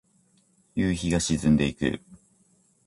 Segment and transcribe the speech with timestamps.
[0.73, 2.01] 夕日が沈んでいく。